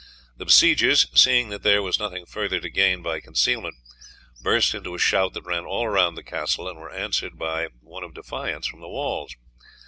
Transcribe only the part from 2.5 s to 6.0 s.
to gain by concealment, burst into a shout that ran all